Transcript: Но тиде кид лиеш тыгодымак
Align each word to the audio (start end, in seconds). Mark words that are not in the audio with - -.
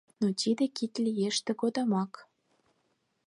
Но 0.19 0.27
тиде 0.39 0.65
кид 0.77 0.93
лиеш 1.05 1.35
тыгодымак 1.45 2.13